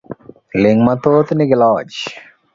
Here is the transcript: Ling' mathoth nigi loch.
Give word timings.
Ling' 0.61 0.85
mathoth 0.87 1.29
nigi 1.37 1.55
loch. 1.61 1.97